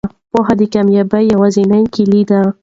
[0.31, 2.41] پوهه د کامیابۍ یوازینۍ کیلي ده.